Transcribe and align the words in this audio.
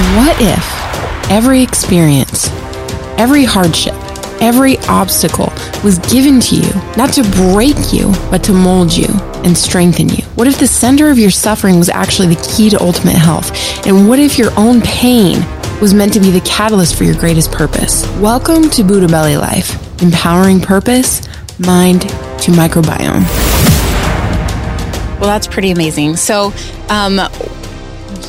What 0.00 0.34
if 0.40 1.30
every 1.30 1.62
experience, 1.62 2.48
every 3.18 3.44
hardship, 3.44 3.92
every 4.40 4.78
obstacle 4.88 5.52
was 5.84 5.98
given 6.10 6.40
to 6.40 6.56
you 6.56 6.72
not 6.96 7.12
to 7.12 7.22
break 7.52 7.92
you, 7.92 8.10
but 8.30 8.42
to 8.44 8.54
mold 8.54 8.96
you 8.96 9.08
and 9.44 9.56
strengthen 9.56 10.08
you? 10.08 10.24
What 10.36 10.48
if 10.48 10.58
the 10.58 10.66
center 10.66 11.10
of 11.10 11.18
your 11.18 11.30
suffering 11.30 11.78
was 11.78 11.90
actually 11.90 12.34
the 12.34 12.48
key 12.56 12.70
to 12.70 12.80
ultimate 12.80 13.14
health? 13.14 13.52
And 13.86 14.08
what 14.08 14.18
if 14.18 14.38
your 14.38 14.50
own 14.58 14.80
pain 14.80 15.44
was 15.82 15.92
meant 15.92 16.14
to 16.14 16.20
be 16.20 16.30
the 16.30 16.40
catalyst 16.40 16.96
for 16.96 17.04
your 17.04 17.14
greatest 17.14 17.52
purpose? 17.52 18.08
Welcome 18.16 18.70
to 18.70 18.82
Buddha 18.82 19.06
Belly 19.06 19.36
Life, 19.36 20.02
empowering 20.02 20.60
purpose, 20.60 21.28
mind 21.58 22.00
to 22.00 22.52
microbiome. 22.52 23.26
Well, 25.20 25.28
that's 25.28 25.46
pretty 25.46 25.70
amazing. 25.70 26.16
So, 26.16 26.54
um, 26.88 27.20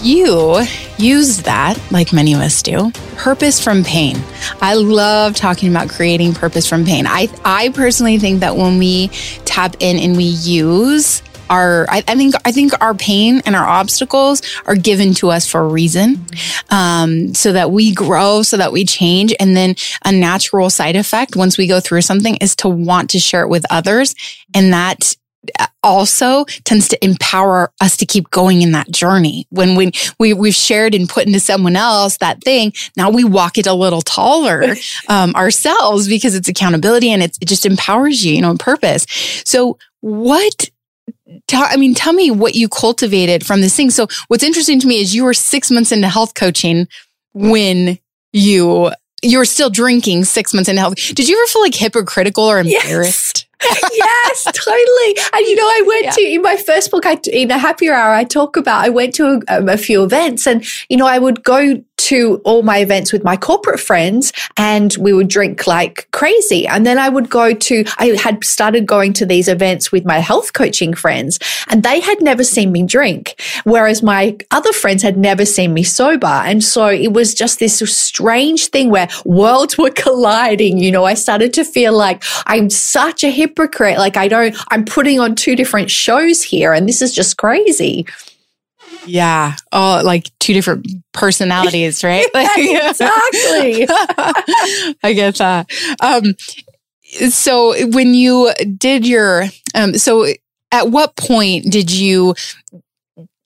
you 0.04 0.66
use 1.02 1.42
that, 1.42 1.82
like 1.92 2.14
many 2.14 2.34
of 2.34 2.40
us 2.40 2.62
do, 2.62 2.92
purpose 3.16 3.62
from 3.62 3.84
pain. 3.84 4.16
I 4.62 4.76
love 4.76 5.36
talking 5.36 5.70
about 5.70 5.90
creating 5.90 6.34
purpose 6.34 6.68
from 6.68 6.86
pain. 6.86 7.06
I, 7.08 7.28
I 7.44 7.70
personally 7.70 8.20
think 8.20 8.42
that 8.42 8.56
when 8.56 8.78
we 8.78 9.08
tap 9.46 9.76
in 9.80 9.98
and 9.98 10.16
we 10.16 10.26
use 10.26 11.24
our, 11.50 11.86
I, 11.90 11.98
I 12.08 12.16
think, 12.16 12.36
I 12.46 12.52
think 12.54 12.72
our 12.82 12.94
pain 12.94 13.42
and 13.46 13.58
our 13.58 13.68
obstacles 13.68 14.42
are 14.66 14.76
given 14.76 15.14
to 15.16 15.30
us 15.30 15.46
for 15.46 15.60
a 15.60 15.68
reason, 15.68 16.26
um, 16.70 17.34
so 17.34 17.52
that 17.52 17.72
we 17.72 17.94
grow, 17.94 18.42
so 18.42 18.56
that 18.56 18.72
we 18.72 18.86
change. 18.86 19.36
And 19.38 19.58
then 19.58 19.76
a 20.06 20.14
natural 20.14 20.70
side 20.70 20.96
effect 20.96 21.36
once 21.36 21.58
we 21.58 21.68
go 21.68 21.82
through 21.82 22.04
something 22.04 22.38
is 22.38 22.56
to 22.58 22.70
want 22.70 23.10
to 23.10 23.20
share 23.20 23.42
it 23.42 23.50
with 23.50 23.66
others. 23.70 24.16
And 24.54 24.72
that 24.72 25.16
also 25.84 26.46
tends 26.64 26.88
to 26.90 27.04
empower 27.04 27.72
us 27.82 27.98
to 27.98 28.06
keep 28.06 28.30
going 28.30 28.62
in 28.62 28.72
that 28.74 28.92
journey. 28.92 29.48
When 29.50 29.76
we, 29.76 29.92
we 30.20 30.34
we've 30.34 30.56
shared 30.56 30.94
and 30.94 31.10
put 31.10 31.26
into 31.26 31.40
someone 31.40 31.76
else 31.76 32.18
that 32.18 32.44
thing, 32.44 32.74
now 32.96 33.10
we 33.10 33.24
walk 33.24 33.58
it 33.58 33.68
a 33.68 33.74
little 33.74 34.02
taller 34.02 34.76
um, 35.10 35.34
ourselves 35.36 36.08
because 36.08 36.36
it's 36.36 36.48
accountability 36.48 37.12
and 37.12 37.24
it's, 37.24 37.38
it 37.42 37.48
just 37.48 37.66
empowers 37.66 38.24
you, 38.24 38.36
you 38.36 38.42
know, 38.42 38.56
purpose. 38.56 39.06
So 39.46 39.78
what? 40.02 40.70
Tell, 41.48 41.66
I 41.68 41.78
mean, 41.78 41.96
tell 41.96 42.14
me 42.14 42.30
what 42.30 42.56
you 42.56 42.68
cultivated 42.68 43.46
from 43.46 43.62
this 43.62 43.76
thing. 43.76 43.90
So 43.90 44.08
what's 44.28 44.44
interesting 44.44 44.80
to 44.82 44.88
me 44.88 45.00
is 45.00 45.16
you 45.16 45.24
were 45.24 45.34
six 45.34 45.72
months 45.72 45.92
into 45.92 46.10
health 46.10 46.34
coaching 46.34 46.88
when 47.34 48.00
you 48.34 48.92
you 49.22 49.38
were 49.38 49.46
still 49.46 49.70
drinking 49.70 50.24
six 50.26 50.54
months 50.54 50.70
into 50.70 50.82
health. 50.82 50.96
Did 50.96 51.28
you 51.28 51.38
ever 51.38 51.48
feel 51.48 51.62
like 51.62 51.76
hypocritical 51.76 52.44
or 52.44 52.60
embarrassed? 52.60 53.42
Yes 53.42 53.48
yes, 53.94 54.44
totally. 54.46 55.18
And 55.34 55.46
you 55.46 55.56
know, 55.56 55.68
I 55.68 55.84
went 55.86 56.06
yeah. 56.06 56.12
to 56.12 56.22
in 56.22 56.42
my 56.42 56.58
first 56.58 56.90
book, 56.90 57.06
I, 57.06 57.20
in 57.32 57.52
a 57.52 57.58
happier 57.58 57.94
hour, 57.94 58.14
I 58.14 58.24
talk 58.24 58.58
about 58.58 58.84
I 58.84 58.90
went 58.90 59.14
to 59.16 59.42
a, 59.48 59.58
um, 59.58 59.70
a 59.70 59.78
few 59.78 60.04
events, 60.04 60.48
and 60.48 60.66
you 60.90 60.98
know, 60.98 61.06
I 61.06 61.20
would 61.20 61.44
go 61.44 61.84
to 62.12 62.42
all 62.44 62.62
my 62.62 62.80
events 62.80 63.14
with 63.14 63.24
my 63.24 63.38
corporate 63.38 63.80
friends 63.80 64.34
and 64.58 64.98
we 65.00 65.14
would 65.14 65.30
drink 65.30 65.66
like 65.66 66.12
crazy. 66.12 66.68
And 66.68 66.86
then 66.86 67.00
I 67.00 67.08
would 67.08 67.30
go 67.30 67.54
to, 67.54 67.86
I 68.00 68.08
had 68.22 68.44
started 68.44 68.86
going 68.86 69.14
to 69.14 69.26
these 69.26 69.48
events 69.48 69.94
with 69.94 70.04
my 70.04 70.20
health 70.20 70.52
coaching 70.52 70.94
friends 70.94 71.40
and 71.70 71.84
they 71.84 72.02
had 72.02 72.22
never 72.22 72.44
seen 72.44 72.74
me 72.74 72.84
drink, 72.84 73.42
whereas 73.64 74.04
my 74.04 74.38
other 74.52 74.74
friends 74.74 75.02
had 75.02 75.16
never 75.16 75.46
seen 75.46 75.74
me 75.74 75.84
sober. 75.84 76.28
And 76.28 76.62
so 76.62 76.88
it 76.88 77.14
was 77.14 77.34
just 77.34 77.60
this 77.60 77.80
strange 77.90 78.68
thing 78.68 78.90
where 78.90 79.08
worlds 79.24 79.78
were 79.78 79.92
colliding. 79.92 80.80
You 80.80 80.92
know, 80.92 81.06
I 81.06 81.14
started 81.14 81.54
to 81.54 81.64
feel 81.64 81.94
like 81.94 82.26
I'm 82.46 82.70
such 82.70 83.24
a 83.24 83.32
hypocrite. 83.32 83.98
Like 83.98 84.18
I 84.18 84.28
don't, 84.28 84.54
I'm 84.68 84.84
putting 84.84 85.22
on 85.22 85.36
two 85.36 85.56
different 85.56 85.90
shows 85.90 86.42
here 86.42 86.74
and 86.74 86.90
this 86.90 87.02
is 87.02 87.16
just 87.16 87.38
crazy. 87.38 88.06
Yeah. 89.06 89.56
Oh, 89.72 90.02
like 90.04 90.30
two 90.40 90.54
different 90.54 90.88
personalities, 91.14 92.04
right? 92.04 92.28
exactly. 92.34 93.88
I 95.04 95.14
get 95.14 95.36
that. 95.36 95.72
Um, 96.02 96.34
so 97.30 97.88
when 97.90 98.14
you 98.14 98.52
did 98.78 99.06
your, 99.08 99.46
um, 99.76 99.96
so 99.98 100.28
at 100.72 100.90
what 100.90 101.16
point 101.16 101.72
did 101.72 101.92
you, 101.92 102.36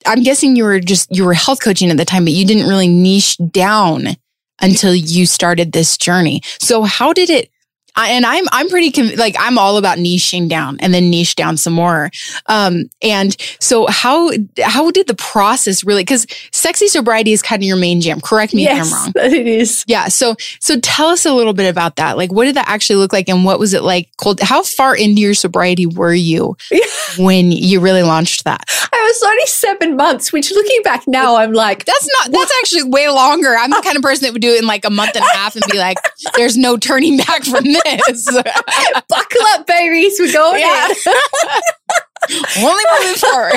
I'm 0.06 0.22
guessing 0.22 0.54
you 0.56 0.64
were 0.64 0.78
just, 0.80 1.14
you 1.14 1.24
were 1.24 1.34
health 1.34 1.60
coaching 1.60 1.90
at 1.90 1.96
the 1.96 2.04
time, 2.04 2.24
but 2.24 2.32
you 2.32 2.46
didn't 2.46 2.68
really 2.68 2.88
niche 2.88 3.36
down 3.50 4.16
until 4.62 4.94
you 4.94 5.26
started 5.26 5.72
this 5.72 5.96
journey. 5.96 6.40
So 6.60 6.84
how 6.84 7.12
did 7.12 7.28
it, 7.28 7.50
I, 7.96 8.10
and 8.10 8.26
I'm 8.26 8.44
I'm 8.52 8.68
pretty 8.68 8.90
com- 8.90 9.16
like 9.16 9.34
I'm 9.38 9.58
all 9.58 9.78
about 9.78 9.98
niching 9.98 10.48
down 10.48 10.78
and 10.80 10.92
then 10.92 11.10
niche 11.10 11.34
down 11.34 11.56
some 11.56 11.72
more. 11.72 12.10
Um, 12.46 12.84
and 13.02 13.36
so 13.58 13.86
how 13.86 14.30
how 14.62 14.90
did 14.90 15.06
the 15.06 15.14
process 15.14 15.82
really? 15.82 16.02
Because 16.02 16.26
sexy 16.52 16.88
sobriety 16.88 17.32
is 17.32 17.42
kind 17.42 17.62
of 17.62 17.66
your 17.66 17.76
main 17.76 18.00
jam. 18.00 18.20
Correct 18.20 18.52
me 18.54 18.64
yes, 18.64 18.86
if 18.86 18.94
I'm 18.94 19.02
wrong. 19.02 19.12
It 19.36 19.46
is. 19.46 19.84
Yeah. 19.86 20.08
So 20.08 20.36
so 20.60 20.78
tell 20.80 21.08
us 21.08 21.24
a 21.24 21.32
little 21.32 21.54
bit 21.54 21.68
about 21.68 21.96
that. 21.96 22.16
Like, 22.16 22.30
what 22.32 22.44
did 22.44 22.56
that 22.56 22.68
actually 22.68 22.96
look 22.96 23.12
like, 23.12 23.28
and 23.28 23.44
what 23.44 23.58
was 23.58 23.72
it 23.74 23.82
like? 23.82 24.08
Cold. 24.18 24.40
How 24.40 24.62
far 24.62 24.94
into 24.94 25.20
your 25.20 25.34
sobriety 25.34 25.86
were 25.86 26.14
you 26.14 26.56
when 27.18 27.50
you 27.50 27.80
really 27.80 28.02
launched 28.02 28.44
that? 28.44 28.64
I 28.92 29.12
was 29.12 29.22
only 29.22 29.46
seven 29.46 29.96
months. 29.96 30.32
Which, 30.32 30.50
looking 30.50 30.82
back 30.82 31.04
now, 31.06 31.36
I'm 31.36 31.52
like, 31.52 31.84
that's 31.84 32.08
not. 32.20 32.32
That's 32.32 32.52
actually 32.60 32.84
way 32.84 33.08
longer. 33.08 33.56
I'm 33.56 33.70
the 33.70 33.80
kind 33.84 33.96
of 33.96 34.02
person 34.02 34.26
that 34.26 34.32
would 34.32 34.42
do 34.42 34.52
it 34.52 34.60
in 34.60 34.66
like 34.66 34.84
a 34.84 34.90
month 34.90 35.16
and 35.16 35.24
a 35.24 35.36
half 35.36 35.56
and 35.56 35.64
be 35.70 35.78
like, 35.78 35.96
"There's 36.36 36.56
no 36.56 36.76
turning 36.76 37.16
back 37.16 37.44
from 37.44 37.64
this." 37.64 37.82
Is. 37.86 38.24
Buckle 39.08 39.46
up, 39.48 39.66
babies. 39.66 40.18
We're 40.18 40.32
going 40.32 40.60
yeah. 40.60 40.88
Only 42.58 42.84
moving 42.98 43.14
forward. 43.14 43.54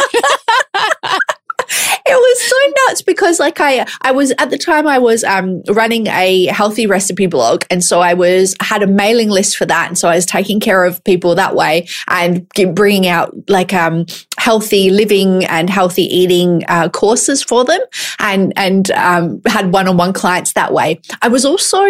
it 2.05 2.15
was 2.15 2.41
so 2.41 2.73
nuts 2.87 3.01
because 3.01 3.39
like 3.39 3.59
I 3.59 3.85
I 4.01 4.11
was 4.11 4.31
at 4.37 4.49
the 4.49 4.57
time 4.57 4.87
I 4.87 4.97
was 4.97 5.23
um, 5.23 5.61
running 5.69 6.07
a 6.07 6.47
healthy 6.47 6.87
recipe 6.87 7.27
blog 7.27 7.63
and 7.69 7.83
so 7.83 7.99
I 8.01 8.13
was 8.13 8.55
had 8.59 8.81
a 8.81 8.87
mailing 8.87 9.29
list 9.29 9.57
for 9.57 9.65
that 9.65 9.87
and 9.87 9.97
so 9.97 10.07
I 10.07 10.15
was 10.15 10.25
taking 10.25 10.59
care 10.59 10.83
of 10.83 11.03
people 11.03 11.35
that 11.35 11.55
way 11.55 11.87
and 12.07 12.47
bringing 12.73 13.07
out 13.07 13.35
like 13.47 13.73
um, 13.73 14.05
healthy 14.37 14.89
living 14.89 15.45
and 15.45 15.69
healthy 15.69 16.03
eating 16.03 16.63
uh, 16.67 16.89
courses 16.89 17.43
for 17.43 17.63
them 17.65 17.81
and 18.19 18.53
and 18.55 18.89
um, 18.91 19.41
had 19.45 19.71
one-on-one 19.71 20.13
clients 20.13 20.53
that 20.53 20.73
way. 20.73 20.99
I 21.21 21.27
was 21.27 21.45
also 21.45 21.85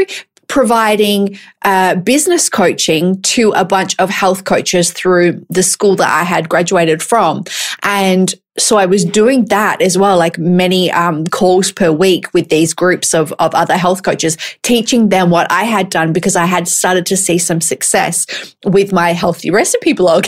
providing 0.49 1.39
uh, 1.61 1.95
business 1.95 2.49
coaching 2.49 3.21
to 3.21 3.51
a 3.51 3.63
bunch 3.63 3.95
of 3.99 4.09
health 4.09 4.43
coaches 4.43 4.91
through 4.91 5.45
the 5.49 5.63
school 5.63 5.95
that 5.95 6.09
I 6.09 6.23
had 6.23 6.49
graduated 6.49 7.01
from. 7.01 7.45
And 7.83 8.33
so 8.57 8.77
I 8.77 8.87
was 8.87 9.05
doing 9.05 9.45
that 9.45 9.81
as 9.81 9.97
well, 9.97 10.17
like 10.17 10.37
many 10.37 10.91
um, 10.91 11.25
calls 11.27 11.71
per 11.71 11.91
week 11.91 12.33
with 12.33 12.49
these 12.49 12.73
groups 12.73 13.13
of, 13.13 13.31
of 13.33 13.55
other 13.55 13.77
health 13.77 14.03
coaches, 14.03 14.37
teaching 14.63 15.09
them 15.09 15.29
what 15.29 15.49
I 15.49 15.63
had 15.63 15.89
done 15.89 16.11
because 16.11 16.35
I 16.35 16.45
had 16.45 16.67
started 16.67 17.05
to 17.05 17.15
see 17.15 17.37
some 17.37 17.61
success 17.61 18.25
with 18.65 18.91
my 18.91 19.13
healthy 19.13 19.51
recipe 19.51 19.93
blog 19.99 20.27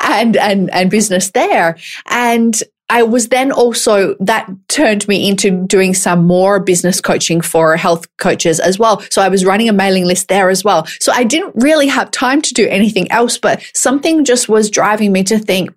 and, 0.00 0.36
and, 0.36 0.70
and 0.70 0.90
business 0.90 1.30
there. 1.32 1.76
And 2.06 2.62
I 2.88 3.02
was 3.02 3.28
then 3.28 3.50
also, 3.50 4.14
that 4.20 4.48
turned 4.68 5.08
me 5.08 5.28
into 5.28 5.66
doing 5.66 5.92
some 5.92 6.24
more 6.24 6.60
business 6.60 7.00
coaching 7.00 7.40
for 7.40 7.76
health 7.76 8.06
coaches 8.18 8.60
as 8.60 8.78
well. 8.78 9.00
So 9.10 9.22
I 9.22 9.28
was 9.28 9.44
running 9.44 9.68
a 9.68 9.72
mailing 9.72 10.04
list 10.04 10.28
there 10.28 10.50
as 10.50 10.62
well. 10.62 10.86
So 11.00 11.10
I 11.12 11.24
didn't 11.24 11.52
really 11.56 11.88
have 11.88 12.12
time 12.12 12.40
to 12.42 12.54
do 12.54 12.68
anything 12.68 13.10
else, 13.10 13.38
but 13.38 13.60
something 13.74 14.24
just 14.24 14.48
was 14.48 14.70
driving 14.70 15.12
me 15.12 15.24
to 15.24 15.38
think, 15.38 15.75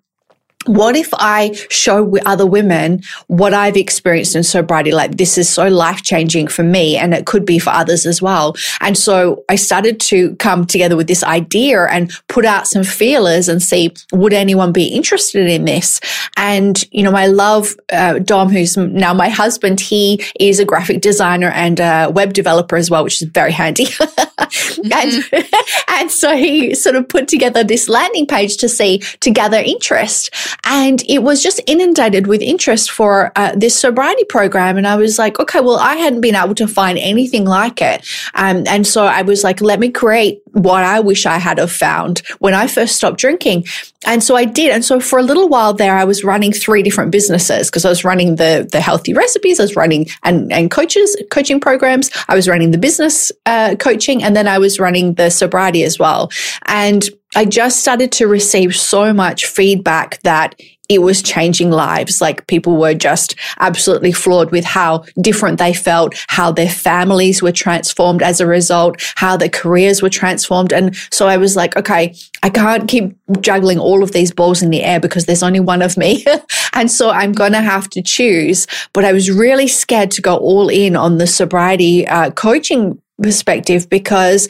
what 0.66 0.94
if 0.94 1.08
I 1.14 1.56
show 1.70 2.18
other 2.26 2.46
women 2.46 3.02
what 3.28 3.54
I've 3.54 3.78
experienced 3.78 4.36
in 4.36 4.42
sobriety? 4.42 4.92
Like 4.92 5.16
this 5.16 5.38
is 5.38 5.48
so 5.48 5.68
life 5.68 6.02
changing 6.02 6.48
for 6.48 6.62
me 6.62 6.98
and 6.98 7.14
it 7.14 7.24
could 7.24 7.46
be 7.46 7.58
for 7.58 7.70
others 7.70 8.04
as 8.04 8.20
well. 8.20 8.54
And 8.80 8.96
so 8.96 9.42
I 9.48 9.56
started 9.56 9.98
to 10.00 10.36
come 10.36 10.66
together 10.66 10.96
with 10.96 11.06
this 11.06 11.24
idea 11.24 11.86
and 11.86 12.12
put 12.28 12.44
out 12.44 12.66
some 12.66 12.84
feelers 12.84 13.48
and 13.48 13.62
see, 13.62 13.94
would 14.12 14.34
anyone 14.34 14.70
be 14.70 14.88
interested 14.88 15.48
in 15.48 15.64
this? 15.64 15.98
And, 16.36 16.84
you 16.92 17.02
know, 17.02 17.12
I 17.12 17.26
love 17.26 17.74
uh, 17.90 18.18
Dom, 18.18 18.50
who's 18.50 18.76
now 18.76 19.14
my 19.14 19.30
husband. 19.30 19.80
He 19.80 20.22
is 20.38 20.58
a 20.58 20.66
graphic 20.66 21.00
designer 21.00 21.48
and 21.48 21.80
a 21.80 22.10
web 22.12 22.34
developer 22.34 22.76
as 22.76 22.90
well, 22.90 23.02
which 23.02 23.22
is 23.22 23.28
very 23.28 23.52
handy. 23.52 23.86
mm-hmm. 24.40 24.92
and, 24.92 25.46
and 26.00 26.10
so 26.10 26.36
he 26.36 26.74
sort 26.74 26.96
of 26.96 27.08
put 27.08 27.28
together 27.28 27.64
this 27.64 27.88
landing 27.88 28.26
page 28.26 28.58
to 28.58 28.68
see, 28.68 28.98
to 29.20 29.30
gather 29.30 29.58
interest. 29.58 30.30
And 30.64 31.02
it 31.08 31.22
was 31.22 31.42
just 31.42 31.60
inundated 31.66 32.26
with 32.26 32.42
interest 32.42 32.90
for 32.90 33.32
uh, 33.36 33.54
this 33.56 33.78
sobriety 33.78 34.24
program. 34.24 34.76
And 34.76 34.86
I 34.86 34.96
was 34.96 35.18
like, 35.18 35.38
okay, 35.40 35.60
well, 35.60 35.78
I 35.78 35.96
hadn't 35.96 36.20
been 36.20 36.34
able 36.34 36.54
to 36.56 36.66
find 36.66 36.98
anything 36.98 37.44
like 37.44 37.80
it. 37.82 38.06
Um, 38.34 38.64
and 38.66 38.86
so 38.86 39.04
I 39.04 39.22
was 39.22 39.44
like, 39.44 39.60
let 39.60 39.80
me 39.80 39.90
create 39.90 40.42
what 40.52 40.84
I 40.84 41.00
wish 41.00 41.26
I 41.26 41.38
had 41.38 41.58
have 41.58 41.72
found 41.72 42.22
when 42.38 42.54
I 42.54 42.66
first 42.66 42.96
stopped 42.96 43.18
drinking. 43.18 43.66
And 44.06 44.22
so 44.22 44.34
I 44.34 44.44
did. 44.44 44.72
And 44.72 44.84
so 44.84 44.98
for 44.98 45.18
a 45.18 45.22
little 45.22 45.48
while 45.48 45.74
there, 45.74 45.96
I 45.96 46.04
was 46.04 46.24
running 46.24 46.52
three 46.52 46.82
different 46.82 47.10
businesses 47.10 47.68
because 47.68 47.84
I 47.84 47.88
was 47.88 48.04
running 48.04 48.36
the, 48.36 48.68
the 48.70 48.80
healthy 48.80 49.12
recipes, 49.12 49.60
I 49.60 49.64
was 49.64 49.76
running 49.76 50.06
and, 50.22 50.52
and 50.52 50.70
coaches, 50.70 51.16
coaching 51.30 51.60
programs. 51.60 52.10
I 52.28 52.34
was 52.34 52.48
running 52.48 52.70
the 52.70 52.78
business 52.78 53.30
uh, 53.46 53.76
coaching 53.78 54.22
and 54.22 54.34
then 54.34 54.48
I 54.48 54.58
was 54.58 54.80
running 54.80 55.14
the 55.14 55.30
sobriety 55.30 55.84
as 55.84 55.98
well. 55.98 56.30
And 56.66 57.08
I 57.36 57.44
just 57.44 57.80
started 57.80 58.10
to 58.12 58.26
receive 58.26 58.74
so 58.74 59.12
much 59.12 59.46
feedback 59.46 60.20
that 60.22 60.54
it 60.90 61.02
was 61.02 61.22
changing 61.22 61.70
lives. 61.70 62.20
Like 62.20 62.46
people 62.48 62.76
were 62.76 62.94
just 62.94 63.36
absolutely 63.60 64.10
floored 64.10 64.50
with 64.50 64.64
how 64.64 65.04
different 65.20 65.58
they 65.58 65.72
felt, 65.72 66.14
how 66.26 66.50
their 66.50 66.68
families 66.68 67.40
were 67.40 67.52
transformed 67.52 68.22
as 68.22 68.40
a 68.40 68.46
result, 68.46 69.00
how 69.14 69.36
their 69.36 69.48
careers 69.48 70.02
were 70.02 70.10
transformed. 70.10 70.72
And 70.72 70.96
so 71.12 71.28
I 71.28 71.36
was 71.36 71.54
like, 71.54 71.76
okay, 71.76 72.14
I 72.42 72.50
can't 72.50 72.88
keep 72.88 73.16
juggling 73.40 73.78
all 73.78 74.02
of 74.02 74.10
these 74.10 74.32
balls 74.32 74.62
in 74.62 74.70
the 74.70 74.82
air 74.82 74.98
because 74.98 75.26
there's 75.26 75.44
only 75.44 75.60
one 75.60 75.80
of 75.80 75.96
me. 75.96 76.26
and 76.72 76.90
so 76.90 77.10
I'm 77.10 77.32
going 77.32 77.52
to 77.52 77.60
have 77.60 77.88
to 77.90 78.02
choose. 78.02 78.66
But 78.92 79.04
I 79.04 79.12
was 79.12 79.30
really 79.30 79.68
scared 79.68 80.10
to 80.12 80.22
go 80.22 80.36
all 80.36 80.68
in 80.68 80.96
on 80.96 81.18
the 81.18 81.26
sobriety 81.28 82.04
uh, 82.08 82.32
coaching 82.32 83.00
perspective 83.22 83.88
because 83.88 84.48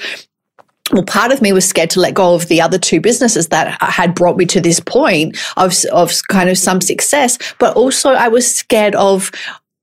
well, 0.92 1.04
part 1.04 1.32
of 1.32 1.40
me 1.40 1.52
was 1.52 1.68
scared 1.68 1.90
to 1.90 2.00
let 2.00 2.14
go 2.14 2.34
of 2.34 2.48
the 2.48 2.60
other 2.60 2.78
two 2.78 3.00
businesses 3.00 3.48
that 3.48 3.80
had 3.80 4.14
brought 4.14 4.36
me 4.36 4.46
to 4.46 4.60
this 4.60 4.80
point 4.80 5.38
of, 5.56 5.74
of 5.92 6.12
kind 6.28 6.48
of 6.48 6.58
some 6.58 6.80
success. 6.80 7.38
But 7.58 7.76
also 7.76 8.10
I 8.10 8.28
was 8.28 8.52
scared 8.52 8.94
of, 8.94 9.30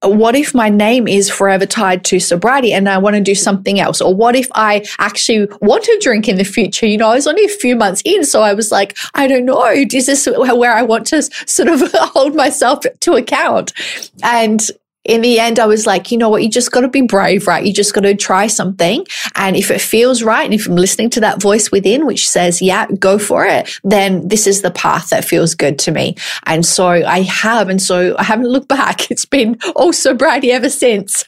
uh, 0.03 0.09
what 0.09 0.35
if 0.35 0.53
my 0.53 0.69
name 0.69 1.07
is 1.07 1.29
forever 1.29 1.65
tied 1.65 2.05
to 2.05 2.19
sobriety 2.19 2.71
and 2.71 2.87
I 2.87 2.97
want 2.99 3.15
to 3.15 3.21
do 3.21 3.33
something 3.33 3.79
else? 3.79 4.01
Or 4.01 4.13
what 4.13 4.35
if 4.35 4.47
I 4.53 4.85
actually 4.99 5.47
want 5.61 5.83
to 5.85 5.99
drink 6.01 6.27
in 6.27 6.37
the 6.37 6.43
future? 6.43 6.85
You 6.85 6.97
know, 6.97 7.09
I 7.09 7.15
was 7.15 7.25
only 7.25 7.45
a 7.45 7.49
few 7.49 7.75
months 7.75 8.01
in. 8.05 8.23
So 8.23 8.43
I 8.43 8.53
was 8.53 8.71
like, 8.71 8.95
I 9.15 9.27
don't 9.27 9.45
know. 9.45 9.65
Is 9.65 10.05
this 10.05 10.27
where 10.27 10.73
I 10.73 10.83
want 10.83 11.07
to 11.07 11.23
sort 11.23 11.69
of 11.69 11.81
hold 11.93 12.35
myself 12.35 12.83
to 12.99 13.13
account? 13.13 13.73
And 14.21 14.69
in 15.07 15.21
the 15.21 15.39
end, 15.39 15.57
I 15.57 15.65
was 15.65 15.87
like, 15.87 16.11
you 16.11 16.17
know 16.17 16.29
what? 16.29 16.43
You 16.43 16.49
just 16.49 16.71
got 16.71 16.81
to 16.81 16.89
be 16.89 17.01
brave, 17.01 17.47
right? 17.47 17.65
You 17.65 17.73
just 17.73 17.93
got 17.93 18.01
to 18.01 18.13
try 18.13 18.47
something. 18.47 19.07
And 19.35 19.55
if 19.55 19.71
it 19.71 19.79
feels 19.79 20.21
right, 20.21 20.43
and 20.43 20.53
if 20.53 20.67
I'm 20.67 20.75
listening 20.75 21.09
to 21.11 21.21
that 21.21 21.41
voice 21.41 21.71
within, 21.71 22.05
which 22.05 22.27
says, 22.27 22.61
yeah, 22.61 22.87
go 22.99 23.17
for 23.17 23.45
it, 23.45 23.79
then 23.85 24.27
this 24.27 24.45
is 24.45 24.61
the 24.61 24.71
path 24.71 25.09
that 25.09 25.23
feels 25.23 25.55
good 25.55 25.79
to 25.79 25.91
me. 25.91 26.17
And 26.45 26.65
so 26.65 26.87
I 26.87 27.21
have. 27.21 27.69
And 27.69 27.81
so 27.81 28.15
I 28.17 28.23
haven't 28.23 28.47
looked 28.47 28.67
back. 28.67 29.07
It's 29.17 29.25
been 29.25 29.57
all 29.75 29.93
sobriety 29.93 30.51
ever 30.51 30.69
since. 30.69 31.23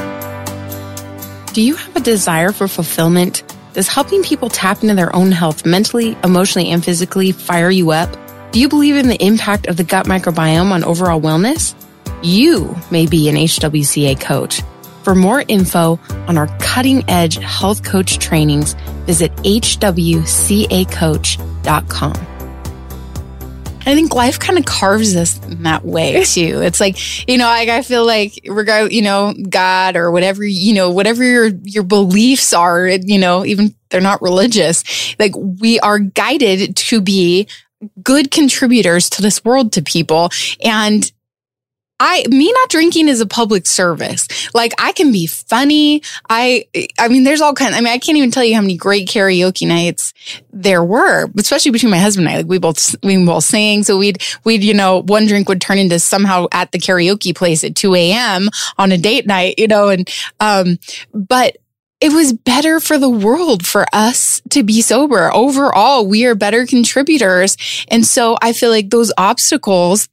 Do 1.53 1.63
you 1.63 1.75
have 1.75 1.97
a 1.97 2.01
desire 2.01 2.53
for 2.53 2.69
fulfillment? 2.69 3.43
Does 3.73 3.89
helping 3.89 4.23
people 4.23 4.51
tap 4.51 4.83
into 4.83 4.95
their 4.95 5.15
own 5.17 5.33
health 5.33 5.65
mentally, 5.67 6.17
emotionally, 6.23 6.71
and 6.71 6.85
physically 6.85 7.33
fire 7.33 7.71
you 7.71 7.91
up? 7.91 8.15
Do 8.53 8.61
you 8.61 8.69
believe 8.69 8.97
in 8.97 9.09
the 9.09 9.23
impact 9.25 9.67
of 9.67 9.79
the 9.79 9.85
gut 9.85 10.07
microbiome 10.07 10.71
on 10.71 10.85
overall 10.85 11.21
wellness? 11.21 11.75
You 12.23 12.77
may 12.91 13.07
be 13.07 13.29
an 13.29 13.37
HWCA 13.37 14.21
coach. 14.21 14.63
For 15.03 15.15
more 15.15 15.45
info 15.49 15.99
on 16.29 16.39
our 16.39 16.47
cutting 16.59 17.03
edge 17.09 17.37
health 17.39 17.83
coach 17.83 18.19
trainings, 18.19 18.75
visit 19.05 19.35
hwcacoach.com. 19.37 19.93
I 23.85 23.95
think 23.95 24.15
life 24.15 24.39
kind 24.39 24.61
of 24.61 24.65
carves 24.65 25.17
us 25.17 25.45
in 25.47 25.65
that 25.65 25.85
way 25.85 26.23
too. 26.25 26.63
It's 26.63 26.79
like, 26.79 27.29
you 27.29 27.37
know, 27.37 27.47
like 27.47 27.69
I 27.69 27.83
feel 27.83 28.07
like 28.07 28.39
regard, 28.47 28.93
you 28.93 29.03
know, 29.03 29.35
God 29.49 29.97
or 29.97 30.13
whatever, 30.13 30.45
you 30.45 30.73
know, 30.73 30.91
whatever 30.91 31.25
your, 31.25 31.49
your 31.65 31.83
beliefs 31.83 32.53
are, 32.53 32.87
you 32.87 33.19
know, 33.19 33.45
even 33.45 33.75
they're 33.91 34.01
not 34.01 34.23
religious, 34.23 35.19
like 35.19 35.33
we 35.37 35.81
are 35.81 35.99
guided 35.99 36.77
to 36.77 37.01
be 37.01 37.49
good 38.03 38.31
contributors 38.31 39.11
to 39.11 39.23
this 39.23 39.45
world 39.45 39.73
to 39.73 39.83
people. 39.83 40.31
And 40.65 41.11
I 42.03 42.25
me 42.29 42.51
not 42.51 42.69
drinking 42.69 43.09
is 43.09 43.21
a 43.21 43.27
public 43.27 43.65
service. 43.65 44.27
Like 44.55 44.73
I 44.77 44.91
can 44.91 45.13
be 45.13 45.29
funny. 45.29 46.03
I 46.29 46.67
I 46.99 47.07
mean 47.07 47.23
there's 47.23 47.41
all 47.41 47.55
kinds 47.55 47.77
I 47.77 47.81
mean 47.81 47.93
I 47.93 47.99
can't 47.99 48.19
even 48.19 48.33
tell 48.33 48.43
you 48.43 48.57
how 48.57 48.61
many 48.61 48.77
great 48.77 49.07
karaoke 49.07 49.69
nights 49.69 50.13
there 50.53 50.83
were, 50.83 51.31
especially 51.39 51.71
between 51.71 51.93
my 51.93 51.99
husband 51.99 52.27
and 52.27 52.35
I. 52.35 52.39
Like 52.39 52.49
we 52.49 52.59
both 52.59 52.97
we 53.05 53.25
both 53.25 53.45
sing. 53.45 53.85
So 53.85 53.99
we'd 53.99 54.21
we'd, 54.43 54.65
you 54.65 54.75
know, 54.75 55.03
one 55.03 55.27
drink 55.27 55.49
would 55.49 55.61
turn 55.61 55.79
into 55.79 56.01
somehow 56.01 56.49
at 56.51 56.73
the 56.73 56.81
karaoke 56.81 57.37
place 57.37 57.63
at 57.63 57.77
2 57.77 57.95
a.m. 57.95 58.49
on 58.79 58.91
a 58.91 58.99
date 58.99 59.29
night, 59.29 59.55
you 59.59 59.69
know, 59.69 59.89
and 59.89 60.11
um 60.41 60.79
but 61.15 61.57
it 62.01 62.13
was 62.13 62.33
better 62.33 62.81
for 62.81 62.99
the 62.99 63.09
world 63.09 63.65
for 63.65 63.87
us 63.93 64.43
to 64.51 64.65
be 64.65 64.83
sober. 64.83 65.33
Overall, 65.33 66.05
we 66.05 66.27
are 66.27 66.35
better 66.35 66.67
contributors. 66.67 67.57
And 67.87 68.05
so 68.05 68.37
I 68.43 68.55
feel 68.55 68.71
like 68.71 68.91
those 68.91 69.13
obstacles 69.17 70.09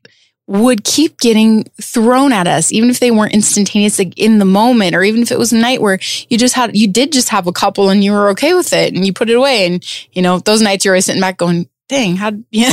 would 0.49 0.83
keep 0.83 1.19
getting 1.19 1.63
thrown 1.79 2.33
at 2.33 2.47
us, 2.47 2.71
even 2.71 2.89
if 2.89 2.99
they 2.99 3.11
weren't 3.11 3.35
instantaneous, 3.35 3.99
like 3.99 4.17
in 4.17 4.39
the 4.39 4.45
moment, 4.45 4.95
or 4.95 5.03
even 5.03 5.21
if 5.21 5.31
it 5.31 5.37
was 5.37 5.53
a 5.53 5.55
night 5.55 5.79
where 5.79 5.99
you 6.27 6.39
just 6.39 6.55
had, 6.55 6.75
you 6.75 6.87
did 6.87 7.11
just 7.11 7.29
have 7.29 7.45
a 7.45 7.51
couple 7.51 7.89
and 7.89 8.03
you 8.03 8.11
were 8.11 8.29
okay 8.29 8.55
with 8.55 8.73
it 8.73 8.91
and 8.91 9.05
you 9.05 9.13
put 9.13 9.29
it 9.29 9.35
away. 9.35 9.67
And, 9.67 9.85
you 10.11 10.23
know, 10.23 10.39
those 10.39 10.59
nights 10.59 10.83
you're 10.83 10.95
always 10.95 11.05
sitting 11.05 11.21
back 11.21 11.37
going, 11.37 11.69
dang, 11.87 12.15
how, 12.15 12.31
yeah, 12.51 12.71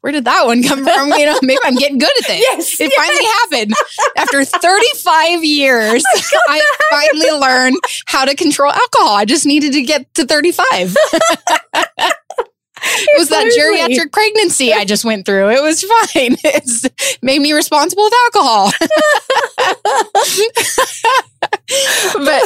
where 0.00 0.12
did 0.12 0.24
that 0.24 0.46
one 0.46 0.62
come 0.62 0.84
from? 0.84 1.08
You 1.10 1.26
know, 1.26 1.38
maybe 1.42 1.58
I'm 1.64 1.74
getting 1.74 1.98
good 1.98 2.16
at 2.18 2.26
this. 2.28 2.40
Yes, 2.40 2.80
it 2.80 2.92
yes. 2.94 2.96
finally 2.96 3.24
happened. 3.24 3.74
After 4.16 4.44
35 4.44 5.44
years, 5.44 6.04
oh 6.16 6.40
I 6.48 6.62
finally 6.90 7.38
learned 7.38 7.76
how 8.06 8.24
to 8.24 8.34
control 8.36 8.72
alcohol. 8.72 9.16
I 9.16 9.26
just 9.26 9.44
needed 9.44 9.72
to 9.72 9.82
get 9.82 10.14
to 10.14 10.24
35. 10.24 10.96
it 13.06 13.18
was 13.18 13.28
that 13.28 13.46
geriatric 13.46 14.12
pregnancy 14.12 14.72
I 14.72 14.84
just 14.84 15.04
went 15.04 15.26
through. 15.26 15.50
It 15.50 15.62
was 15.62 15.82
fine. 15.82 16.36
It's 16.44 16.88
made 17.22 17.40
me 17.40 17.52
responsible 17.52 18.04
with 18.04 18.14
alcohol. 18.24 18.72
but 22.14 22.42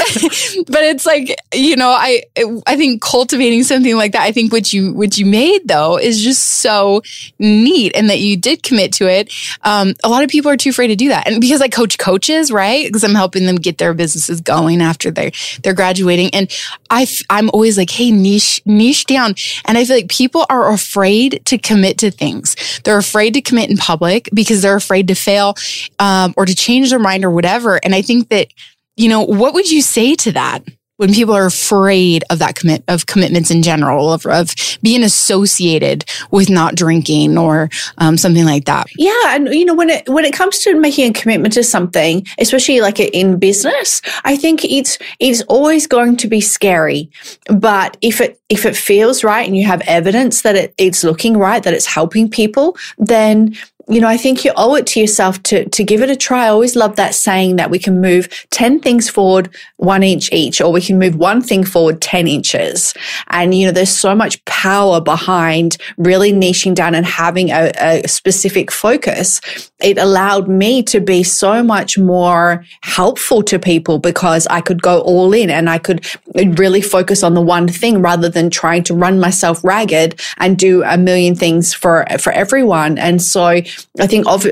but 0.66 0.82
it's 0.82 1.06
like 1.06 1.36
you 1.54 1.76
know 1.76 1.90
I 1.90 2.24
I 2.66 2.76
think 2.76 3.00
cultivating 3.00 3.62
something 3.62 3.96
like 3.96 4.12
that 4.12 4.22
I 4.22 4.32
think 4.32 4.52
what 4.52 4.72
you 4.72 4.92
what 4.92 5.16
you 5.16 5.26
made 5.26 5.68
though 5.68 5.96
is 5.96 6.20
just 6.20 6.42
so 6.42 7.02
neat 7.38 7.92
and 7.94 8.10
that 8.10 8.18
you 8.18 8.36
did 8.36 8.64
commit 8.64 8.92
to 8.94 9.08
it. 9.08 9.32
Um, 9.62 9.94
a 10.02 10.08
lot 10.08 10.24
of 10.24 10.30
people 10.30 10.50
are 10.50 10.56
too 10.56 10.70
afraid 10.70 10.88
to 10.88 10.96
do 10.96 11.08
that, 11.08 11.28
and 11.28 11.40
because 11.40 11.60
I 11.60 11.68
coach 11.68 11.98
coaches, 11.98 12.50
right? 12.50 12.84
Because 12.84 13.04
I'm 13.04 13.14
helping 13.14 13.46
them 13.46 13.56
get 13.56 13.78
their 13.78 13.94
businesses 13.94 14.40
going 14.40 14.82
after 14.82 15.12
they 15.12 15.32
they're 15.62 15.72
graduating, 15.72 16.30
and 16.34 16.50
I 16.90 17.06
I'm 17.30 17.48
always 17.50 17.78
like, 17.78 17.90
hey, 17.90 18.10
niche 18.10 18.60
niche 18.66 19.06
down, 19.06 19.34
and 19.66 19.78
I 19.78 19.84
feel 19.84 19.96
like 19.96 20.08
people 20.08 20.46
are 20.50 20.72
afraid 20.72 21.42
to 21.44 21.58
commit 21.58 21.98
to 21.98 22.10
things. 22.10 22.80
They're 22.82 22.98
afraid 22.98 23.34
to 23.34 23.40
commit 23.40 23.70
in 23.70 23.76
public 23.76 24.28
because 24.34 24.62
they're 24.62 24.74
afraid 24.74 25.06
to 25.08 25.14
fail 25.14 25.54
um, 26.00 26.34
or 26.36 26.44
to 26.44 26.54
change 26.54 26.90
their 26.90 26.98
mind 26.98 27.24
or 27.24 27.30
whatever. 27.30 27.76
And 27.84 27.94
I 27.94 28.02
think 28.02 28.28
that 28.30 28.48
you 28.96 29.08
know, 29.08 29.22
what 29.22 29.54
would 29.54 29.70
you 29.70 29.82
say 29.82 30.14
to 30.16 30.32
that? 30.32 30.64
When 30.98 31.12
people 31.12 31.34
are 31.34 31.46
afraid 31.46 32.22
of 32.30 32.38
that 32.38 32.54
commit 32.54 32.84
of 32.86 33.06
commitments 33.06 33.50
in 33.50 33.62
general, 33.62 34.12
of, 34.12 34.24
of 34.26 34.54
being 34.82 35.02
associated 35.02 36.04
with 36.30 36.48
not 36.48 36.76
drinking 36.76 37.38
or 37.38 37.70
um, 37.98 38.16
something 38.16 38.44
like 38.44 38.66
that. 38.66 38.86
Yeah, 38.96 39.34
and 39.34 39.48
you 39.48 39.64
know 39.64 39.74
when 39.74 39.90
it 39.90 40.08
when 40.08 40.24
it 40.24 40.32
comes 40.32 40.60
to 40.60 40.78
making 40.78 41.10
a 41.10 41.12
commitment 41.12 41.54
to 41.54 41.64
something, 41.64 42.24
especially 42.38 42.82
like 42.82 43.00
in 43.00 43.38
business, 43.38 44.00
I 44.24 44.36
think 44.36 44.64
it's 44.64 44.96
it's 45.18 45.42
always 45.48 45.88
going 45.88 46.18
to 46.18 46.28
be 46.28 46.40
scary. 46.40 47.10
But 47.48 47.96
if 48.00 48.20
it 48.20 48.40
if 48.48 48.64
it 48.64 48.76
feels 48.76 49.24
right 49.24 49.46
and 49.46 49.56
you 49.56 49.66
have 49.66 49.80
evidence 49.86 50.42
that 50.42 50.54
it, 50.54 50.74
it's 50.78 51.02
looking 51.02 51.36
right, 51.36 51.62
that 51.64 51.74
it's 51.74 51.86
helping 51.86 52.28
people, 52.28 52.76
then 52.98 53.56
you 53.88 54.00
know, 54.00 54.08
I 54.08 54.16
think 54.16 54.44
you 54.44 54.52
owe 54.56 54.74
it 54.76 54.86
to 54.88 55.00
yourself 55.00 55.42
to, 55.44 55.68
to 55.68 55.84
give 55.84 56.02
it 56.02 56.10
a 56.10 56.16
try. 56.16 56.46
I 56.46 56.48
always 56.48 56.76
love 56.76 56.96
that 56.96 57.14
saying 57.14 57.56
that 57.56 57.70
we 57.70 57.78
can 57.78 58.00
move 58.00 58.28
10 58.50 58.80
things 58.80 59.08
forward 59.08 59.54
one 59.76 60.02
inch 60.02 60.32
each, 60.32 60.60
or 60.60 60.72
we 60.72 60.80
can 60.80 60.98
move 60.98 61.16
one 61.16 61.42
thing 61.42 61.64
forward 61.64 62.00
10 62.00 62.28
inches. 62.28 62.94
And, 63.28 63.54
you 63.54 63.66
know, 63.66 63.72
there's 63.72 63.90
so 63.90 64.14
much 64.14 64.42
power 64.44 65.00
behind 65.00 65.78
really 65.96 66.32
niching 66.32 66.74
down 66.74 66.94
and 66.94 67.04
having 67.04 67.50
a, 67.50 67.72
a 67.80 68.08
specific 68.08 68.70
focus. 68.70 69.40
It 69.82 69.98
allowed 69.98 70.48
me 70.48 70.82
to 70.84 71.00
be 71.00 71.22
so 71.24 71.62
much 71.62 71.98
more 71.98 72.64
helpful 72.82 73.42
to 73.42 73.58
people 73.58 73.98
because 73.98 74.46
I 74.46 74.60
could 74.60 74.80
go 74.80 75.00
all 75.00 75.32
in 75.32 75.50
and 75.50 75.68
I 75.68 75.78
could 75.78 76.06
really 76.34 76.82
focus 76.82 77.22
on 77.22 77.34
the 77.34 77.42
one 77.42 77.66
thing 77.66 78.00
rather 78.00 78.28
than 78.28 78.48
trying 78.48 78.84
to 78.84 78.94
run 78.94 79.18
myself 79.18 79.62
ragged 79.64 80.20
and 80.38 80.56
do 80.56 80.84
a 80.84 80.96
million 80.96 81.34
things 81.34 81.74
for, 81.74 82.06
for 82.20 82.32
everyone. 82.32 82.96
And 82.98 83.20
so, 83.20 83.60
I 84.00 84.06
think 84.06 84.26
of 84.26 84.46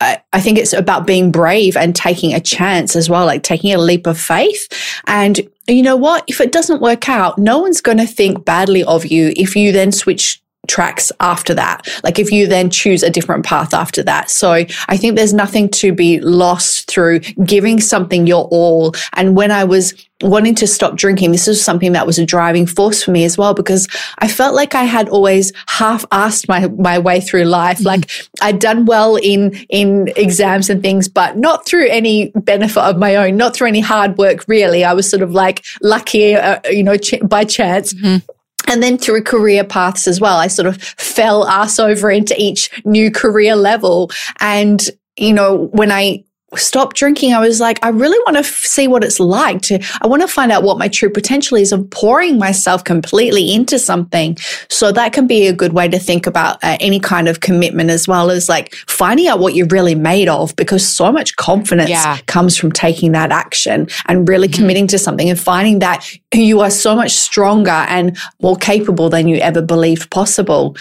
I 0.00 0.40
think 0.40 0.58
it's 0.58 0.72
about 0.72 1.06
being 1.06 1.30
brave 1.30 1.76
and 1.76 1.96
taking 1.96 2.34
a 2.34 2.40
chance 2.40 2.94
as 2.94 3.08
well, 3.08 3.24
like 3.24 3.42
taking 3.42 3.72
a 3.72 3.78
leap 3.78 4.06
of 4.06 4.20
faith. 4.20 4.68
And 5.06 5.40
you 5.66 5.82
know 5.82 5.96
what? 5.96 6.24
If 6.26 6.40
it 6.40 6.52
doesn't 6.52 6.82
work 6.82 7.08
out, 7.08 7.38
no 7.38 7.58
one's 7.58 7.80
going 7.80 7.98
to 7.98 8.06
think 8.06 8.44
badly 8.44 8.84
of 8.84 9.06
you 9.06 9.32
if 9.36 9.56
you 9.56 9.72
then 9.72 9.92
switch 9.92 10.42
tracks 10.66 11.12
after 11.20 11.54
that. 11.54 11.86
Like 12.02 12.18
if 12.18 12.30
you 12.32 12.46
then 12.46 12.70
choose 12.70 13.02
a 13.02 13.10
different 13.10 13.44
path 13.44 13.74
after 13.74 14.02
that. 14.04 14.30
So 14.30 14.52
I 14.52 14.96
think 14.96 15.16
there's 15.16 15.34
nothing 15.34 15.68
to 15.70 15.92
be 15.92 16.20
lost 16.20 16.90
through 16.90 17.20
giving 17.20 17.80
something 17.80 18.26
your 18.26 18.44
all. 18.50 18.94
And 19.14 19.36
when 19.36 19.50
I 19.50 19.64
was 19.64 19.94
wanting 20.24 20.54
to 20.56 20.66
stop 20.66 20.96
drinking, 20.96 21.30
this 21.32 21.46
is 21.46 21.62
something 21.62 21.92
that 21.92 22.06
was 22.06 22.18
a 22.18 22.26
driving 22.26 22.66
force 22.66 23.04
for 23.04 23.12
me 23.12 23.24
as 23.24 23.38
well, 23.38 23.54
because 23.54 23.86
I 24.18 24.26
felt 24.26 24.54
like 24.54 24.74
I 24.74 24.82
had 24.82 25.08
always 25.08 25.52
half 25.68 26.04
asked 26.10 26.48
my, 26.48 26.66
my 26.68 26.98
way 26.98 27.20
through 27.20 27.44
life. 27.44 27.78
Mm-hmm. 27.78 27.86
Like 27.86 28.10
I'd 28.42 28.58
done 28.58 28.86
well 28.86 29.16
in, 29.16 29.54
in 29.68 30.08
exams 30.16 30.70
and 30.70 30.82
things, 30.82 31.08
but 31.08 31.36
not 31.36 31.66
through 31.66 31.88
any 31.88 32.32
benefit 32.34 32.82
of 32.82 32.96
my 32.96 33.16
own, 33.16 33.36
not 33.36 33.54
through 33.54 33.68
any 33.68 33.80
hard 33.80 34.18
work, 34.18 34.44
really. 34.48 34.82
I 34.82 34.94
was 34.94 35.08
sort 35.08 35.22
of 35.22 35.32
like 35.32 35.64
lucky, 35.82 36.34
uh, 36.34 36.58
you 36.70 36.82
know, 36.82 36.96
ch- 36.96 37.20
by 37.22 37.44
chance. 37.44 37.94
Mm-hmm. 37.94 38.24
and 38.68 38.82
then 38.82 38.98
through 38.98 39.22
career 39.22 39.64
paths 39.64 40.08
as 40.08 40.20
well, 40.20 40.38
I 40.38 40.46
sort 40.48 40.66
of 40.66 40.82
fell 40.82 41.46
ass 41.46 41.78
over 41.78 42.10
into 42.10 42.34
each 42.38 42.70
new 42.84 43.10
career 43.10 43.56
level. 43.56 44.10
And, 44.40 44.80
you 45.16 45.32
know, 45.32 45.68
when 45.72 45.92
I 45.92 46.24
stopped 46.58 46.96
drinking, 46.96 47.32
I 47.32 47.40
was 47.40 47.60
like, 47.60 47.78
I 47.82 47.88
really 47.88 48.18
want 48.24 48.36
to 48.36 48.40
f- 48.40 48.64
see 48.64 48.88
what 48.88 49.04
it's 49.04 49.20
like 49.20 49.62
to, 49.62 49.82
I 50.00 50.06
want 50.06 50.22
to 50.22 50.28
find 50.28 50.52
out 50.52 50.62
what 50.62 50.78
my 50.78 50.88
true 50.88 51.10
potential 51.10 51.56
is 51.56 51.72
of 51.72 51.88
pouring 51.90 52.38
myself 52.38 52.84
completely 52.84 53.52
into 53.52 53.78
something. 53.78 54.36
So 54.68 54.92
that 54.92 55.12
can 55.12 55.26
be 55.26 55.46
a 55.46 55.52
good 55.52 55.72
way 55.72 55.88
to 55.88 55.98
think 55.98 56.26
about 56.26 56.62
uh, 56.62 56.76
any 56.80 57.00
kind 57.00 57.28
of 57.28 57.40
commitment 57.40 57.90
as 57.90 58.08
well 58.08 58.30
as 58.30 58.48
like 58.48 58.74
finding 58.86 59.28
out 59.28 59.38
what 59.38 59.54
you're 59.54 59.66
really 59.68 59.94
made 59.94 60.28
of 60.28 60.54
because 60.56 60.86
so 60.86 61.12
much 61.12 61.36
confidence 61.36 61.90
yeah. 61.90 62.18
comes 62.26 62.56
from 62.56 62.72
taking 62.72 63.12
that 63.12 63.32
action 63.32 63.88
and 64.06 64.28
really 64.28 64.48
mm-hmm. 64.48 64.60
committing 64.62 64.86
to 64.88 64.98
something 64.98 65.28
and 65.28 65.38
finding 65.38 65.78
that 65.80 66.08
you 66.32 66.60
are 66.60 66.70
so 66.70 66.94
much 66.94 67.12
stronger 67.12 67.70
and 67.70 68.16
more 68.42 68.56
capable 68.56 69.08
than 69.08 69.28
you 69.28 69.36
ever 69.38 69.62
believed 69.62 70.10
possible. 70.10 70.76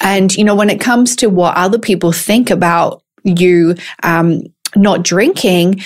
And, 0.00 0.34
you 0.34 0.44
know, 0.44 0.54
when 0.54 0.70
it 0.70 0.80
comes 0.80 1.16
to 1.16 1.28
what 1.28 1.56
other 1.56 1.78
people 1.78 2.12
think 2.12 2.50
about 2.50 3.02
you, 3.24 3.76
um, 4.02 4.42
not 4.76 5.02
drinking, 5.02 5.80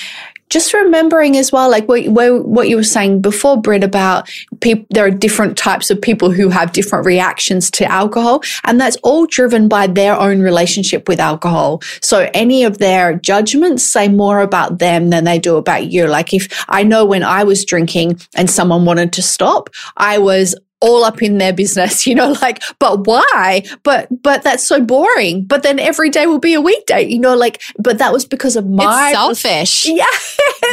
just 0.48 0.72
remembering 0.72 1.36
as 1.36 1.50
well, 1.50 1.68
like 1.68 1.88
what, 1.88 2.06
what 2.08 2.68
you 2.68 2.76
were 2.76 2.84
saying 2.84 3.20
before, 3.20 3.60
Britt, 3.60 3.82
about 3.82 4.30
people, 4.60 4.86
there 4.90 5.04
are 5.04 5.10
different 5.10 5.58
types 5.58 5.90
of 5.90 6.00
people 6.00 6.30
who 6.30 6.48
have 6.48 6.72
different 6.72 7.04
reactions 7.04 7.70
to 7.72 7.84
alcohol. 7.84 8.42
And 8.64 8.80
that's 8.80 8.96
all 9.02 9.26
driven 9.26 9.68
by 9.68 9.88
their 9.88 10.18
own 10.18 10.40
relationship 10.40 11.08
with 11.08 11.18
alcohol. 11.18 11.82
So 12.00 12.30
any 12.32 12.62
of 12.62 12.78
their 12.78 13.14
judgments 13.14 13.82
say 13.82 14.08
more 14.08 14.40
about 14.40 14.78
them 14.78 15.10
than 15.10 15.24
they 15.24 15.38
do 15.38 15.56
about 15.56 15.90
you. 15.90 16.06
Like 16.06 16.32
if 16.32 16.64
I 16.68 16.84
know 16.84 17.04
when 17.04 17.24
I 17.24 17.42
was 17.42 17.64
drinking 17.64 18.20
and 18.36 18.48
someone 18.48 18.84
wanted 18.84 19.12
to 19.14 19.22
stop, 19.22 19.70
I 19.96 20.18
was 20.18 20.54
all 20.86 21.04
up 21.04 21.22
in 21.22 21.38
their 21.38 21.52
business, 21.52 22.06
you 22.06 22.14
know, 22.14 22.32
like, 22.42 22.62
but 22.78 23.06
why? 23.06 23.62
But, 23.82 24.08
but 24.22 24.42
that's 24.42 24.66
so 24.66 24.80
boring. 24.80 25.44
But 25.44 25.62
then 25.62 25.78
every 25.78 26.10
day 26.10 26.26
will 26.26 26.38
be 26.38 26.54
a 26.54 26.60
weekday, 26.60 27.06
you 27.06 27.18
know, 27.18 27.34
like, 27.34 27.62
but 27.78 27.98
that 27.98 28.12
was 28.12 28.24
because 28.24 28.56
of 28.56 28.66
my 28.68 29.10
it's 29.10 29.16
selfish. 29.16 29.86
Yeah. 29.96 30.04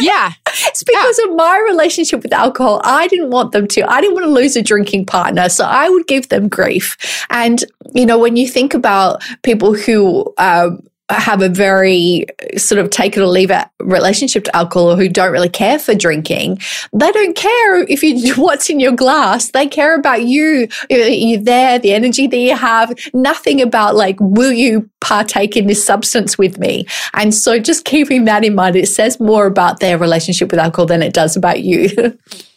Yeah. 0.02 0.34
it's 0.48 0.84
because 0.84 1.20
yeah. 1.20 1.30
of 1.30 1.36
my 1.36 1.64
relationship 1.70 2.24
with 2.24 2.34
alcohol. 2.34 2.82
I 2.84 3.08
didn't 3.08 3.30
want 3.30 3.52
them 3.52 3.68
to. 3.70 3.90
I 3.90 4.02
didn't 4.02 4.16
want 4.16 4.26
to 4.26 4.32
lose 4.32 4.56
a 4.56 4.62
drinking 4.62 5.06
partner. 5.06 5.50
So 5.50 5.66
I 5.66 5.88
would 5.88 6.08
give 6.08 6.30
them 6.30 6.50
grief. 6.50 6.98
And, 7.30 7.64
you 7.94 8.06
know, 8.06 8.18
when 8.18 8.36
you 8.36 8.48
think 8.48 8.74
about 8.74 9.24
people 9.44 9.74
who, 9.74 10.34
um, 10.38 10.82
have 11.10 11.42
a 11.42 11.50
very 11.50 12.26
uh, 12.42 12.58
sort 12.58 12.80
of 12.80 12.90
take 12.90 13.18
it 13.18 13.22
or 13.22 13.28
leave 13.28 13.52
it 13.52 13.68
relationship 13.80 14.44
to 14.46 14.56
alcohol 14.56 14.92
or 14.92 14.96
who 14.96 15.10
don't 15.10 15.32
really 15.32 15.50
care 15.50 15.78
for 15.78 15.94
drinking, 15.94 16.58
they 16.94 17.12
don't 17.12 17.36
care 17.36 17.84
if 17.84 18.02
you 18.02 18.34
what's 18.42 18.70
in 18.70 18.80
your 18.80 18.92
glass. 18.92 19.52
They 19.52 19.68
care 19.68 19.96
about 19.96 20.24
you. 20.24 20.68
You're 20.90 21.42
there, 21.42 21.80
the 21.80 21.94
energy 21.94 22.28
that 22.28 22.38
you 22.38 22.56
have, 22.56 22.94
nothing 23.14 23.62
about 23.62 23.96
like, 23.96 24.18
will 24.20 24.54
you 24.54 24.90
partake 25.02 25.58
in 25.58 25.68
this 25.68 25.84
substance 25.86 26.38
with 26.38 26.58
me? 26.58 26.86
And 27.14 27.34
so 27.34 27.60
just 27.60 27.86
keeping 27.86 28.26
that 28.26 28.44
in 28.44 28.56
mind, 28.56 28.76
it 28.76 28.88
says 28.88 29.20
more 29.20 29.46
about 29.46 29.80
their 29.80 29.98
relationship 29.98 30.52
with 30.52 30.60
alcohol 30.60 30.86
than 30.86 31.04
it 31.04 31.14
does 31.14 31.36
about 31.36 31.62
you. 31.64 32.18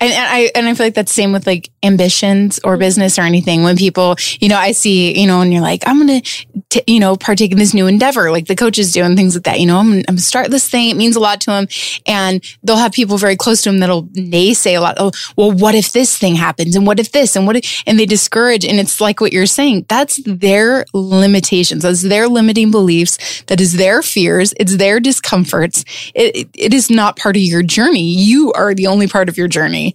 And, 0.00 0.12
and, 0.12 0.26
I 0.26 0.50
and 0.54 0.66
I 0.66 0.74
feel 0.74 0.86
like 0.86 0.94
that's 0.94 1.12
same 1.12 1.32
with 1.32 1.46
like 1.46 1.70
ambitions 1.82 2.58
or 2.64 2.78
business 2.78 3.18
or 3.18 3.22
anything. 3.22 3.62
When 3.62 3.76
people, 3.76 4.16
you 4.40 4.48
know, 4.48 4.56
I 4.56 4.72
see, 4.72 5.18
you 5.20 5.26
know, 5.26 5.42
and 5.42 5.52
you're 5.52 5.62
like, 5.62 5.82
I'm 5.86 5.98
gonna, 5.98 6.22
t- 6.70 6.82
you 6.86 7.00
know, 7.00 7.16
partake 7.16 7.52
in 7.52 7.58
this 7.58 7.74
new 7.74 7.86
endeavor, 7.86 8.30
like 8.30 8.46
the 8.46 8.56
coaches 8.56 8.92
do 8.92 9.02
and 9.02 9.16
things 9.16 9.34
like 9.34 9.44
that. 9.44 9.60
You 9.60 9.66
know, 9.66 9.78
I'm, 9.78 9.92
I'm 9.92 10.02
gonna 10.02 10.20
start 10.20 10.50
this 10.50 10.68
thing. 10.70 10.88
It 10.88 10.96
means 10.96 11.16
a 11.16 11.20
lot 11.20 11.42
to 11.42 11.50
them, 11.50 11.66
and 12.06 12.42
they'll 12.62 12.76
have 12.76 12.92
people 12.92 13.18
very 13.18 13.36
close 13.36 13.60
to 13.62 13.68
them 13.68 13.80
that'll 13.80 14.04
naysay 14.04 14.76
a 14.76 14.80
lot. 14.80 14.96
Oh, 14.98 15.12
well, 15.36 15.52
what 15.52 15.74
if 15.74 15.92
this 15.92 16.16
thing 16.16 16.34
happens, 16.34 16.76
and 16.76 16.86
what 16.86 16.98
if 16.98 17.12
this, 17.12 17.36
and 17.36 17.46
what, 17.46 17.56
if, 17.56 17.82
and 17.86 17.98
they 17.98 18.06
discourage. 18.06 18.64
And 18.64 18.80
it's 18.80 19.00
like 19.00 19.20
what 19.20 19.32
you're 19.34 19.44
saying. 19.44 19.84
That's 19.88 20.20
their 20.24 20.86
limitations. 20.94 21.82
That's 21.82 22.02
their 22.02 22.26
limiting 22.26 22.70
beliefs. 22.70 23.42
That 23.48 23.60
is 23.60 23.74
their 23.74 24.00
fears. 24.00 24.54
It's 24.58 24.76
their 24.76 24.98
discomforts. 24.98 25.84
It, 26.14 26.48
it 26.54 26.72
is 26.72 26.88
not 26.88 27.18
part 27.18 27.36
of 27.36 27.42
your 27.42 27.62
journey. 27.62 28.14
You 28.14 28.52
are 28.52 28.74
the 28.74 28.86
only 28.86 29.06
part 29.06 29.28
of 29.28 29.36
your 29.36 29.48
journey 29.48 29.89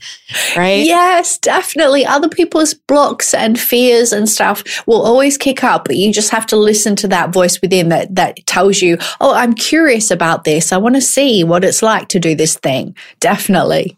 right? 0.55 0.85
Yes, 0.85 1.37
definitely. 1.37 2.05
Other 2.05 2.29
people's 2.29 2.73
blocks 2.73 3.33
and 3.33 3.59
fears 3.59 4.13
and 4.13 4.29
stuff 4.29 4.63
will 4.87 5.01
always 5.01 5.37
kick 5.37 5.63
up, 5.63 5.85
but 5.85 5.95
you 5.95 6.13
just 6.13 6.31
have 6.31 6.45
to 6.47 6.55
listen 6.55 6.95
to 6.97 7.07
that 7.09 7.31
voice 7.31 7.61
within 7.61 7.89
that 7.89 8.15
that 8.15 8.45
tells 8.45 8.81
you, 8.81 8.97
"Oh, 9.19 9.33
I'm 9.33 9.53
curious 9.53 10.11
about 10.11 10.43
this. 10.43 10.71
I 10.71 10.77
want 10.77 10.95
to 10.95 11.01
see 11.01 11.43
what 11.43 11.63
it's 11.63 11.81
like 11.81 12.07
to 12.09 12.19
do 12.19 12.35
this 12.35 12.55
thing." 12.55 12.95
Definitely. 13.19 13.97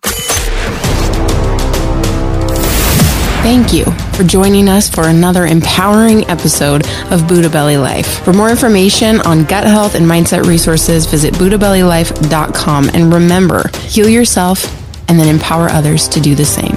Thank 3.47 3.71
you 3.71 3.85
for 4.11 4.25
joining 4.25 4.67
us 4.67 4.89
for 4.89 5.07
another 5.07 5.45
empowering 5.45 6.27
episode 6.29 6.85
of 7.11 7.29
Buddha 7.29 7.49
Belly 7.49 7.77
Life. 7.77 8.19
For 8.25 8.33
more 8.33 8.49
information 8.49 9.21
on 9.21 9.45
gut 9.45 9.63
health 9.63 9.95
and 9.95 10.05
mindset 10.05 10.45
resources, 10.45 11.05
visit 11.05 11.33
buddhabellylife.com. 11.35 12.89
And 12.93 13.13
remember, 13.13 13.69
heal 13.83 14.09
yourself 14.09 14.76
and 15.07 15.19
then 15.19 15.27
empower 15.27 15.69
others 15.69 16.07
to 16.09 16.19
do 16.19 16.35
the 16.35 16.45
same. 16.45 16.75